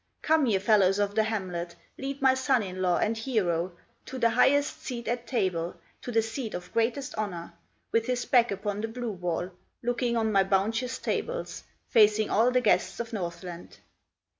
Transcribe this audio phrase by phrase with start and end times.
[0.23, 3.77] "Come, ye fellows of the hamlets, Lead my son in law and hero
[4.07, 7.53] To the highest seat at table, To the seat of greatest honor,
[7.91, 9.51] With his back upon the blue wall,
[9.83, 13.77] Looking on my bounteous tables, Facing all the guests of Northland."